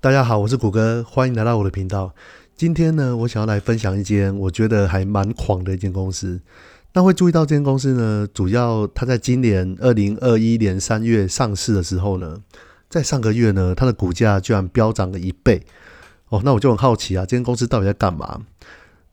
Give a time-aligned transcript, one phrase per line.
[0.00, 2.14] 大家好，我是谷歌，欢迎来到我的频道。
[2.56, 6.40] 今天呢，我想要来分享一间我觉得还蛮狂的一间公司。
[6.92, 12.38] 那会注意到这间公司呢，主要它在今年二零二一年三月上市的时候呢，
[12.88, 15.66] 在上个月呢，它的股价居然飙涨了一倍。
[16.28, 18.42] 哦，那我就很好奇啊，这间公司到底在干嘛？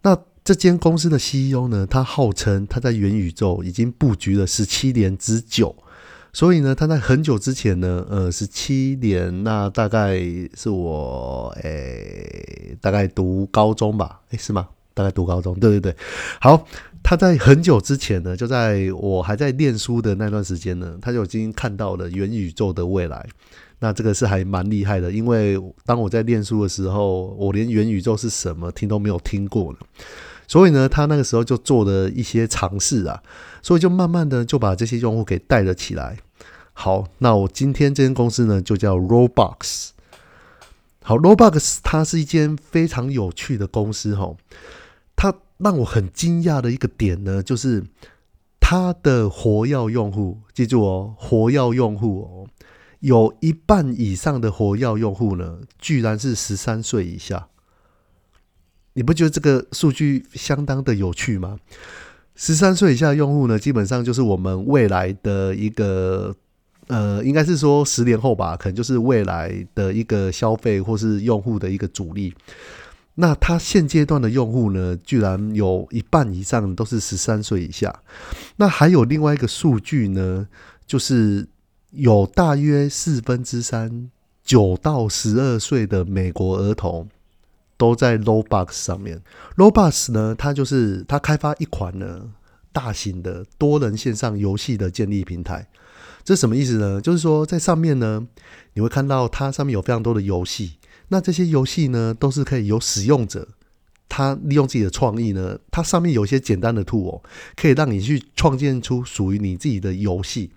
[0.03, 5.75] 那这间公司的 CEO 呢，他号称他在元宇宙已经布局了十七年之久。
[6.35, 10.19] 所以呢，他在很久之前呢，呃，十七年，那大概
[10.53, 14.67] 是我诶，大概读高中吧，诶，是吗？
[14.93, 15.95] 大概读高中，对对对。
[16.41, 16.67] 好，
[17.01, 23.25] 他在很久之前呢，就在我还在念书的那段时间呢，他就已经看到了元宇宙的未来。
[23.79, 29.79] 那这个是还蛮厉害的，因为当我在念书的时候，我连元宇宙是什么听都没有听过呢。
[30.47, 33.23] 所以呢，他那个时候就做了一些尝试啊，
[33.61, 36.17] 所以就慢慢的就把这些用户给带了起来。
[36.77, 39.91] 好，那我今天这间公司呢，就叫 Roblox。
[41.01, 44.35] 好，Roblox 它是一间非常有趣的公司哈。
[45.15, 47.85] 它让我很惊讶的一个点呢，就是
[48.59, 52.47] 它的活跃用户，记住哦，活跃用户哦，
[52.99, 57.47] 有一半以上的活跃用户呢，居然是十三岁以下。
[58.93, 61.57] 你不觉得这个数据相当的有趣吗？
[62.35, 66.35] 十三岁以下用户呢，基本上就是我们未来的一个。
[66.87, 72.33] 呃，应该是说十年后吧，可能就是未来的一个消费或是用户的一个主力。
[73.15, 78.01] 那他现阶段的用户呢，居然有一半以上都是十三岁以下。
[78.57, 80.47] 那还有另外一个数据呢，
[80.85, 81.47] 就是
[81.91, 84.11] 有大约四分之三
[84.43, 87.07] 九到十二岁的美国儿童
[87.77, 89.21] 都在 Lowbox 上面。
[89.55, 92.29] Lowbox 呢，它就是它开发一款呢
[92.73, 95.65] 大型的多人线上游戏的建立平台。
[96.25, 96.99] 这什么意思呢？
[96.99, 98.27] 就是说，在上面呢，
[98.73, 100.73] 你会看到它上面有非常多的游戏。
[101.09, 103.47] 那这些游戏呢，都是可以由使用者
[104.09, 107.21] 他利用自己的创意呢，它上面有一些简单的 tool，
[107.55, 110.49] 可以让你去创建出属于你自己的游戏。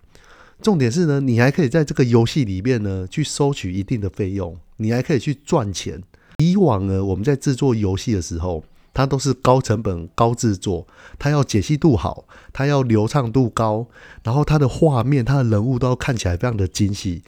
[0.63, 6.03] 重点是呢，你还可以在这个游戏里面呢，去收取一定的费用，你还可以去赚钱。
[6.43, 8.65] 以往呢，我们在制作游戏的时候。
[8.99, 10.85] 它都是高成本、高制作，
[11.21, 13.87] 它要解析度好，它要流畅度高，
[14.25, 17.23] 然后它的画面、它的人物都要看起来非常的精细。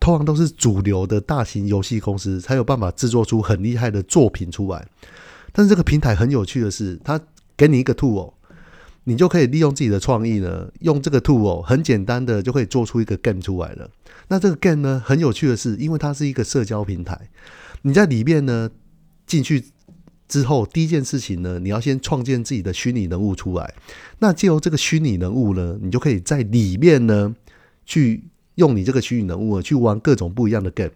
[0.00, 4.84] 通常都是主流的大型游戏公司才有办法制作出很厉害的作品出来。
[5.52, 7.20] 但是这个平台很有趣的是，它
[7.56, 8.32] 给你一个 tool，
[9.04, 13.88] 你就可以利用自己的创意呢，用这个 tool 很简单的就可以做出一个 game 出来了。
[14.26, 17.30] 那这个 game 呢，很有趣的是，因为它是一个社交平台，
[17.82, 18.68] 你在里面呢
[19.24, 19.66] 进去。
[20.28, 23.74] 之后，第一件事情呢，你要先创建自己的虚拟人物出来。
[24.18, 27.34] 那借由这个虚拟人物呢，你就可以在里面呢，
[27.84, 28.24] 去
[28.54, 30.92] 用你这个虚拟人物去玩各种不一样的 game。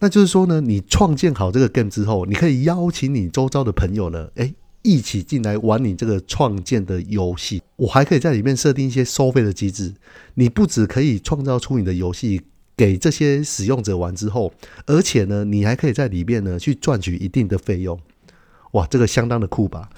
[0.00, 4.52] 那就是说呢，你创建好这个 game 之后，你可以邀请你周遭的朋友呢，诶，
[4.82, 7.62] 一起进来玩你这个创建的游戏。
[7.76, 9.94] 我还可以在里面设定一些收费的机制。
[10.34, 12.42] 你不只可以创造出你的游戏
[12.76, 14.52] 给这些使用者玩之后，
[14.84, 17.98] 而且呢，你还可以在里面呢去赚取一定的费用。
[18.74, 19.90] 哇，这个相当的酷吧？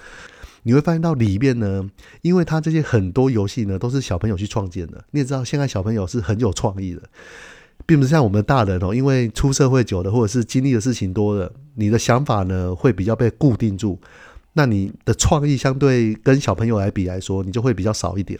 [0.62, 1.88] 你会发现到里面呢，
[2.22, 5.04] 因为它这些很多游戏呢都是小朋友去创建的。
[5.12, 7.02] 你也知道，现在小朋友是很有创意的，
[7.86, 13.96] 并不是像我们大人哦，因为出社会久了或者是经历的事情多了，你的想法呢会比较被固定住，
[14.54, 18.38] 那你的创意相对跟小朋友来比来说，你就会比较少一点。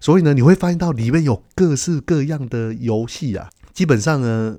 [0.00, 4.58] 所以呢，你会发现到里面有各式各样的游戏啊，基本上呢。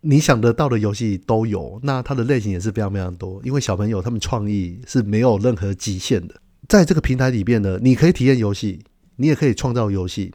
[0.00, 3.40] 你想得到的游戏都有，那它的类型也是非常非常多。
[3.44, 8.84] 因为小朋友他们创意是没有任何极限的，在这个平台里边呢，你可以体验游戏，
[9.16, 10.32] 你也可以创造游戏。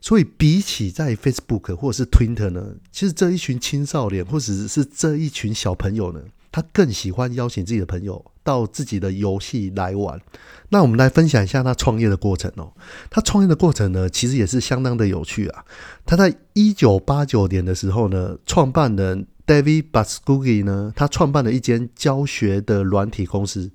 [0.00, 6.20] 所以比起在 Facebook 或者是 Twitter 呢，其实这一群青少年或者是这一群小朋友呢。
[6.52, 10.20] 他更喜欢邀请自己的朋友到自己的游戏来玩。
[10.68, 12.72] 那我们来分享一下他创业的过程哦。
[13.10, 15.64] 他创业的过程呢，其实也是相当的有趣啊。
[16.04, 23.70] 他在一九八九年的时候呢，创办人 David b a s k u g i 呢，他创办了一间教学的软体公司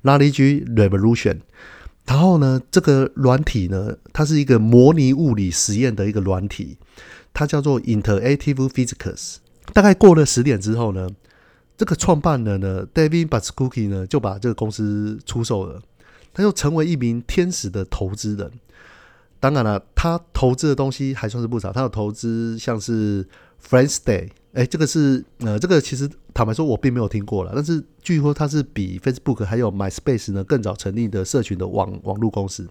[0.00, 1.40] l a r g Revolution。
[2.06, 6.78] 然后呢，这个软体呢，它是一个模拟物理实验的一个软体，
[7.34, 9.36] 它叫做 Interactive Physics。
[9.72, 11.10] 大概过了十点之后呢。
[11.76, 15.80] 这个创办人呢，David b a s k u k i 呢，就把这个公司出售了，
[16.32, 18.50] 他又成为一名天使的投资人。
[19.38, 23.22] 当然了，他投资的东西还算是不少，他有投资像是
[23.62, 27.52] Friends Day，哎，这个是呃，这个其实坦白说，我并没有听过了。
[27.54, 32.66] 但是据说它是比 Facebook 还有 MySpace 呢更早成立的社群的网网络公司。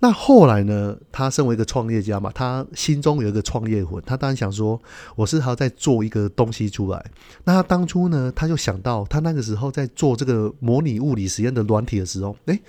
[0.00, 0.96] 那后来呢？
[1.10, 4.80] 他身为一个创业家嘛，他心中有一个创业魂，他当然想说，
[5.16, 7.04] 我是还要再做一个东西出来。
[7.42, 12.60] 那他当初呢，他就想到，他那个时候在做这个模拟物理实验的软体的时候，诶，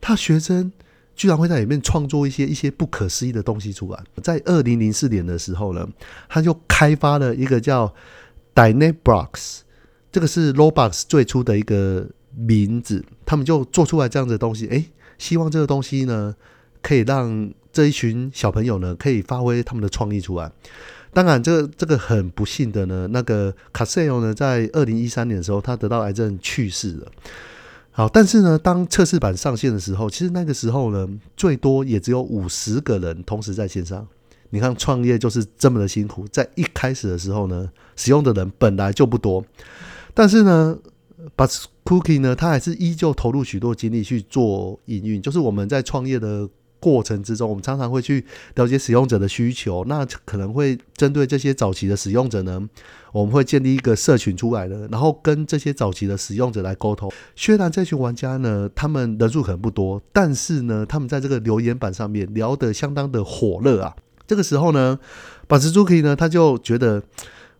[0.00, 0.72] 他学生
[1.14, 4.02] 居然会在里面创作一些一些不可思议的东西出来。
[4.20, 5.88] 在二零零四年的时候呢，
[6.28, 7.94] 他就开发了一个叫
[8.56, 9.60] Dynebox，
[10.10, 13.04] 这个是 Roblox 最初的一个名字。
[13.24, 14.86] 他们就做出来这样子的东西，诶，
[15.16, 16.34] 希望这个东西呢。
[16.82, 20.50] 可以让这一群小朋友呢，可以发挥他们的创意出来。
[21.12, 27.12] 当然，这个这个很不幸的呢，那个卡塞欧呢，在二零一三年的时候，他得到癌症去世了。
[27.90, 34.06] 好，但是呢，当测试版上线的时候，其实那个时候呢，最多也只有五十个人同时在线上。
[34.50, 36.26] 你看，创业就是这么的辛苦。
[36.28, 39.44] 在一开始的时候呢，使用的人本来就不多，
[40.12, 40.78] 但是呢。
[41.36, 45.22] But Cookie 呢，他还是依旧投入许多精力去做营运。
[45.22, 46.48] 就是我们在创业的
[46.82, 48.26] 过程之中，我们常常会去
[48.56, 49.84] 了解使用者的需求。
[49.86, 52.68] 那可能会针对这些早期的使用者呢，
[53.12, 57.12] 我们会建立一个社群出来的，然后跟这些早期的使用者来沟通。
[57.36, 63.94] 虽然这群玩家呢，他们人数可能不多，但是呢，他们在这个留言板上面聊得相当的火热啊。
[64.26, 64.98] 这个时候呢
[65.46, 67.00] ，But Cookie 呢，他就觉得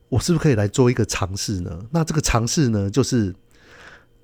[0.08, 1.78] 我是不是可以来做一个尝试呢？
[1.92, 3.32] 那这个尝试呢，就是。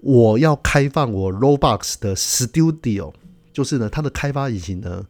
[0.00, 3.12] 我要开放我 Roblox 的 Studio，
[3.58, 5.04] 就是呢，它的开发引擎呢，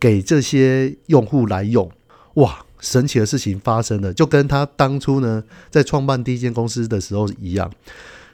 [0.00, 1.92] 给这些用户来用。
[2.36, 7.70] 哇，神奇的事情发生了，就跟他当初呢在创办第一间公司的时候一样。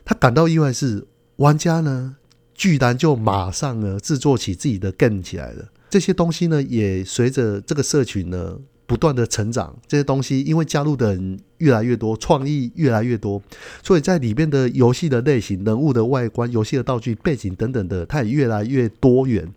[0.05, 1.05] 他感到意外是，
[1.39, 2.15] 玩家呢
[2.55, 5.65] 居然就马上呢制作起自己的 game 起来了。
[5.91, 8.59] 这些东西呢，也随着这个社群呢。
[8.89, 13.41] 不断的成长，这些东西因为加入的人越来越多，创意越来越多，
[13.83, 19.53] 所以在里面的游戏的类型、人物的外观、游戏的道具、背景等等的，它也越来越多元。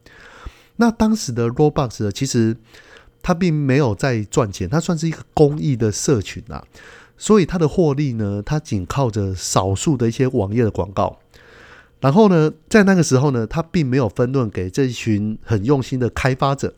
[0.75, 2.57] 那当时的 Roblox 其实
[3.21, 6.61] 它并没有在赚钱，它算是一个公益的社群啊，
[7.17, 11.20] 所以它的获利呢，它仅靠着少数的一些网页的广告。
[12.01, 16.73] 然后呢，在那个时候呢，他并没有分论给这一群很用心的开发者。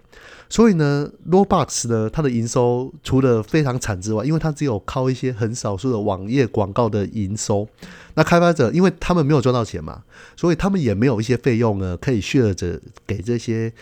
[0.50, 7.68] 所以呢，Roblox 呢，它的营收除了非常惨之外，因为它只有靠一些很少数的网页广告的营收。
[8.14, 10.04] 那开发者，因为他们没有赚到钱嘛，
[10.36, 13.74] 所以他们也没有一些费用呢，可以 share 着给这些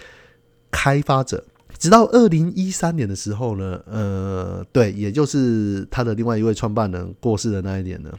[0.70, 1.44] 开发者。
[1.78, 8.14] 直到二零一三年的时候呢，呃，对，也就是他的另外一位创办人过世的那一年呢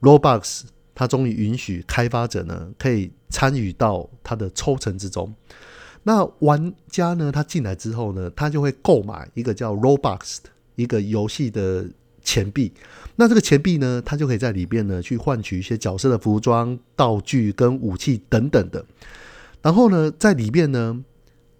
[0.00, 0.62] ，Roblox
[0.94, 5.34] 他终于允许开发者呢，可以参与到他的抽成之中。
[6.04, 7.30] 那玩家呢？
[7.30, 11.86] 他进来之后呢，他就会购买一个叫 Robux 的一个游戏的
[12.24, 12.72] 钱币。
[13.14, 18.84] 那这个钱币呢，他就可以在里边呢去换取一些角色的服装、道具跟武器等等的。
[19.60, 21.04] 然后呢，在里面呢，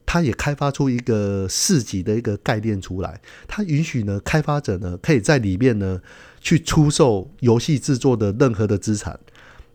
[0.04, 3.20] 他也开发出一个市级的一个概念出来。
[3.46, 6.00] 他允许呢，开发者呢可以在里面呢
[6.42, 9.18] 去出售游戏制作的任何的资产。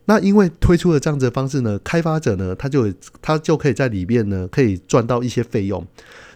[0.05, 5.85] 那因为推出了这样子的方式呢，开发者呢，他就他就可以在里面呢，可以赚到一些费用。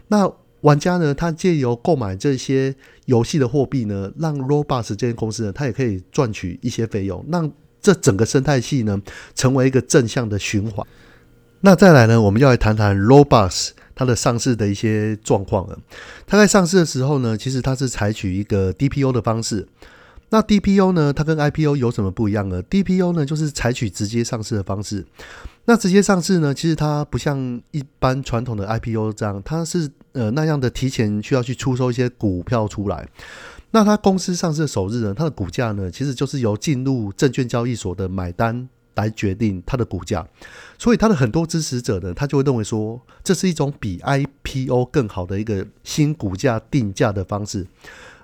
[0.08, 0.30] 那
[0.62, 2.76] 玩家呢，他借由购买这些
[3.06, 7.50] 游戏的货币呢，让 Robust 这间公司呢，他也可以赚取一些费用，让
[7.82, 9.02] 这整个生态系呢，
[9.36, 10.86] 成为一个正向的循环。
[11.62, 15.80] 那再来呢，我们要来谈谈 Robust 它的上市的一些状况了。
[16.28, 19.68] 它在上市的时候呢，其实它是采取一个 DPO 的方式。
[20.34, 21.12] 那 DPO 呢？
[21.12, 25.06] 它跟 IPO 有什么不一样呢？DPO 呢，就是采取直接上市的方式。
[25.66, 33.08] 那直接上市呢，其实它不像一般传统的 IPO 这样，它是呃那样的提前需要去出售一些股票出来。
[33.72, 40.26] 那它公司上市首日呢，它的股价呢，其实就是由进入证券交易所的买单来决定它的股价。
[40.80, 47.68] 所以它的很多支持者呢，他就会认为说，这是一种比 IPO 更好的一个新股价定价的方式。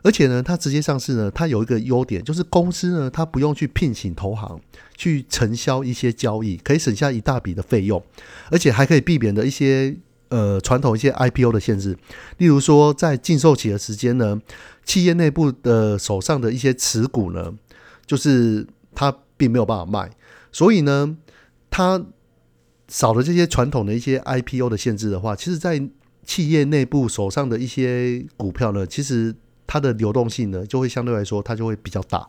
[0.07, 4.57] 而且呢，它直接上市呢，它有一个优点，就是公司呢，它不用去聘请投行
[4.95, 8.01] 去承销一些交易，可以省下一大笔的费用，
[8.49, 9.93] 而且还可以避免的一些
[10.29, 11.97] 呃传统一些 IPO 的限制，
[12.37, 14.41] 例如说在禁售期的时间呢，
[14.85, 17.53] 企业内部的手上的一些持股呢，
[18.05, 20.09] 就是它并没有办法卖，
[20.53, 21.17] 所以呢，
[21.69, 22.05] 它
[22.87, 25.85] 少了这些传统的一些 IPO 的限制的话，其实在
[26.25, 29.35] 企业内部手上的一些股票呢，其实。
[29.67, 32.27] 它的流动性呢，就会相对来说，它就会比较大。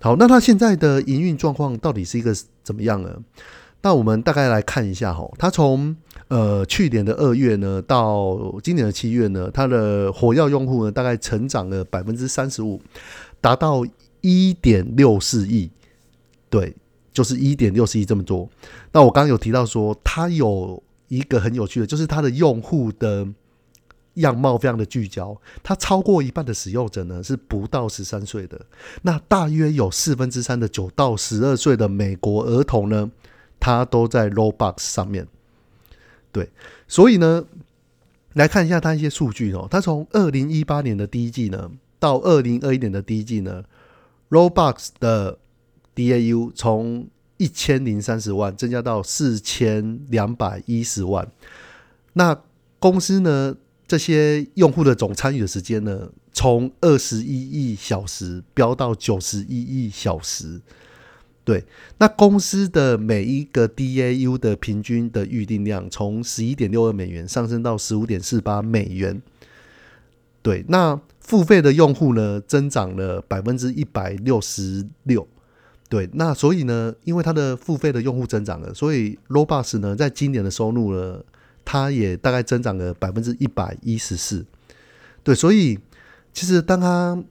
[0.00, 2.32] 好，那它现在的营运状况到底是一个
[2.62, 3.18] 怎么样呢？
[3.80, 5.96] 那我们大概来看一下哈，它从
[6.28, 12.80] 呃去年的二月呢，到今年的七月呢，它的火药用户呢，大概成长了百分之三十五，
[13.40, 13.84] 达到
[14.20, 15.70] 一点六四亿。
[16.50, 16.74] 对，
[17.12, 18.48] 就是一点六四亿这么多。
[18.90, 23.26] 那我刚刚有提到说，它有一个很有趣的，就是它的用户的
[24.18, 28.60] 样貌非常的聚焦，它超过一半的使用者呢是不到十三岁的，
[29.02, 33.10] 那大约有四分之三的九到十二岁的美国儿童呢，
[33.58, 35.26] 他都在 Roblox 上面。
[36.30, 36.50] 对，
[36.86, 37.44] 所以呢，
[38.34, 43.64] 来看一下它一些数据哦，它从二零一八年的第一季呢，到二零二一年的第一季呢
[44.30, 45.38] ，Roblox 的
[45.94, 47.08] DAU 从
[47.38, 51.30] 一千零三十万增加到四千两百一十万，
[52.12, 52.42] 那
[52.78, 53.56] 公司呢？
[53.88, 60.60] 这些用户的总参与的时间呢，从二十一亿小时飙到九十一亿小时。
[61.42, 61.64] 对，
[61.96, 69.22] 那公司的每一个 DAU 的平均的预订量，从十一点六二美元上升到十五点四八美元。
[70.42, 75.26] 对，那付费的用户呢，增长了百分之一百六十六。
[75.88, 81.18] 对，那所以呢，因为它的付费的用户增长了，所以 Robust 呢，在今年的收入呢，
[81.68, 84.46] 它也大概增长了百分之一百一十四。
[85.22, 85.78] 对，所以
[86.32, 87.22] 其实当他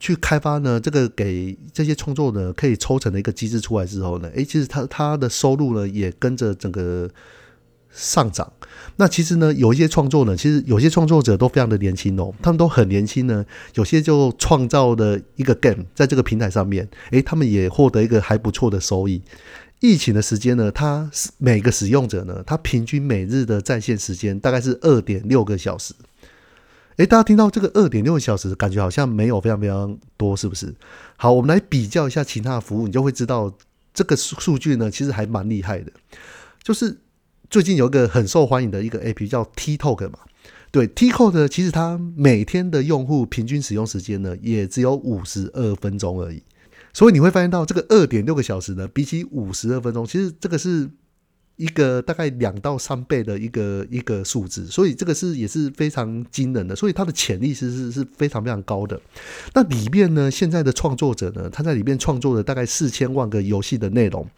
[0.00, 7.10] 去开发呢，这个给这些创作者可以抽成的一个机制出来之后呢，诶，其实他他的收入呢也跟着整个。
[7.94, 8.50] 上涨，
[8.96, 13.44] 那其实呢，有一些创作呢，其实有些创作者都非常的年轻哦，他们都很年轻呢。
[13.74, 19.20] 有些就创造了一个 game 在这个平台上面，诶，他们也获得一个还不错的收益。
[19.82, 25.92] 疫情的时间呢，它每个使用者呢，他平均每日的在线时间大概是二点六个小时。
[26.96, 30.72] 诶，大家听到这个二点六个小时，感觉好像没有非常非常多，是不是？
[31.16, 33.52] 好，我们来比较一下其他的服务，你就会知道
[33.92, 35.92] 这个数数据呢，其实还蛮厉害的，
[36.62, 36.96] 就是。
[37.50, 40.20] 最近有一个很受欢迎的一个 A P P 叫 TikTok 嘛，
[40.70, 46.42] 对 TikTok 其实它每天的用户平均使用时间呢，也只有五十二分钟而已。
[46.92, 50.90] 所以你会发现到这个二点六个小时呢，比起五十二分钟，其实这个是
[51.56, 54.66] 一个大概两到三倍的一个一个数字。
[54.66, 59.00] 所以这个是也是非常惊人的，所以它的潜力是是是非常非常高的。
[59.54, 64.28] 那里面呢，现在的创作者呢，他在里面创作了大概四千万个游戏的内容。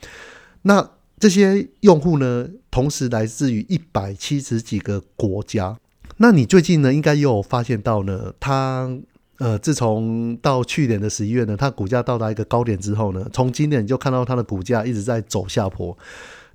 [0.62, 5.78] 那这些用户呢，同时来自于一百七十几个国家。
[6.18, 8.96] 那你最近呢，应该也有发现到呢，它
[9.38, 15.96] 呃，自从到去年的十一月呢，它股价到达一个高点之后呢，从今年就看到它的股价一直在走下坡。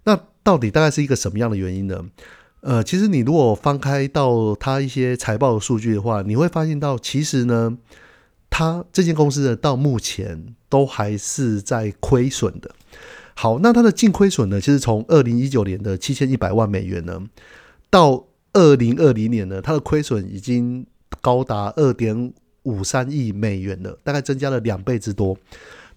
[0.05, 2.05] 那到底大概是一个什么样的原因呢？
[2.61, 7.77] 呃，其实你如果翻开到它一些财报的数据的话，你会发现到，其实呢，
[8.49, 12.71] 它这间公司呢，到目前都还是在亏损的。
[13.35, 14.59] 好，那它的净亏损呢？
[14.59, 17.21] 其实从二零一九年的七千一百万美元呢，
[17.89, 20.85] 到二零二零年呢，它的亏损已经
[21.21, 22.33] 高达二点
[22.69, 25.37] 五三亿美元了，大概增加了两倍之多。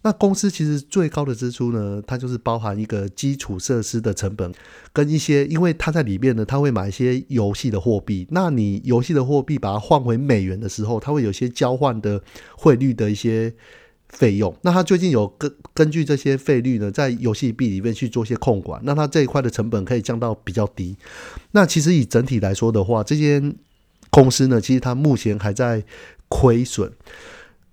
[0.05, 4.53] 那公司其实最高的支出呢，它就是包含一个基础设施的成本，
[4.93, 8.27] 跟一些，因为它在里面呢，它会买一些游戏的货币。
[8.31, 12.23] 那你游戏的货币把它换回美元的时候，它会有些交换的
[12.57, 13.53] 汇率的一些。
[14.13, 20.95] 费用，那他最近有根根据这些费率呢，在游戏币里面去做一些控管，那他这一块的成本可以降到比较低。
[21.53, 23.57] 那其实以整体来说的话，这间
[24.11, 25.83] 公司呢，其实它目前还在
[26.33, 26.91] 亏损。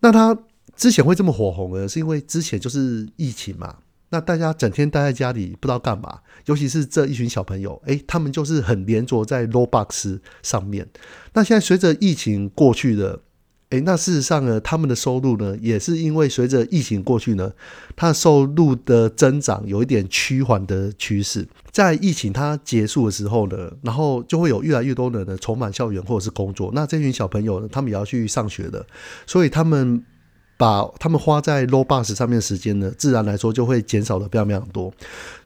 [0.01, 0.37] 那他
[0.75, 3.77] 之前会这么火红呢，是因为之前就是疫情嘛，
[4.09, 10.85] 那大家整天待在家里不知道干嘛，尤其是这一群小朋友，诶，他们就是很连着在 Roblox 上面。
[11.33, 13.21] 那现在随着疫情过去的。
[13.69, 17.51] 诶，那事实上呢，他们的收入呢，也是因为随着疫情过去呢，
[17.95, 21.47] 他的收入的增长有一点趋缓的趋势。
[21.71, 26.71] 在疫情它结束的时候呢，然后就会有越来越多的人呢重返校园或者是工作。
[26.73, 28.85] 那这群小朋友呢，他们也要去上学的，
[29.27, 30.03] 所以他们。
[30.59, 34.93] 把他们花在 low bus 上面的时间呢，自然来说就会减少的非常非常多。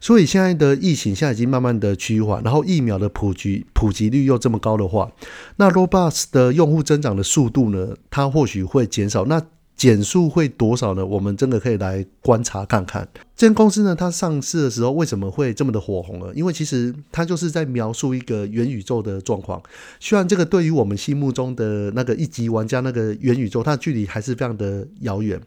[0.00, 5.12] 所以现在的疫情现在已经慢慢的趋缓，然后疫苗的普及普及率又这么高的话，
[5.54, 9.24] 那 low bus 的用户增长的速度呢，它或许会减少。
[9.26, 9.40] 那
[9.76, 11.04] 减速会多少呢？
[11.04, 13.06] 我们真的可以来观察看看。
[13.36, 16.26] 这间公司呢，它上市的时候为什么会这么的火红呢？
[16.34, 19.60] 因为其实它就是在描述一个元宇宙的状况。
[19.98, 25.40] 虽然这个对于我们心目中的那个一级玩家那个元宇宙，它的距离还是非常的遥远，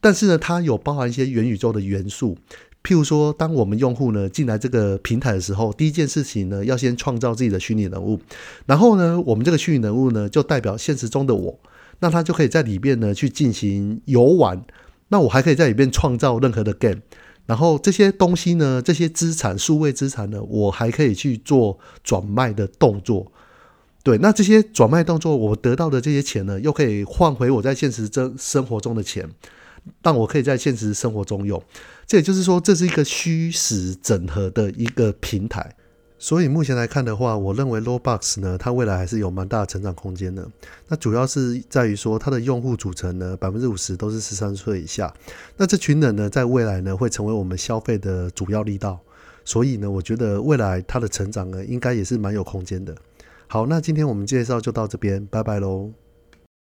[0.00, 2.36] 但是呢，它有包含一些元宇宙的元素。
[2.82, 8.18] 譬如说，当我们用户呢进来这个平台的时候，第一件事情呢，要先创造自己的虚拟人物，
[8.64, 11.58] 然后呢，我们这个虚拟人物呢，就代表现实中的我。
[12.00, 14.64] 那他就可以在里面呢去进行游玩，
[15.08, 17.00] 那我还可以在里面创造任何的 game，
[17.46, 23.32] 然后这些东西呢，这些资产、数位资产呢，我还可以去做转卖的动作。
[24.04, 29.28] 对，那这些转卖动作，我得到的这些钱呢，又可以换回我在现实生生活中的钱，
[30.02, 31.62] 让我可以在现实生活中用。
[32.06, 35.74] 这也就是说，这是一个虚实整合的一个平台。
[36.18, 40.44] 所以目前来看的话，我认为 Roblox 呢，它未来还是有蛮大的成长空间的。
[40.88, 45.14] 那主要是在于说，它的用户组成呢，百分之五十都是十三岁以下。
[45.56, 48.98] 那这群人呢，在未来呢，会成为我们消费的主要力道。
[49.44, 52.94] 所以呢，我觉得未来它的成长呢，应该也是蛮有空间的。
[53.46, 55.92] 好，那今天我们介绍就到这边，拜拜喽。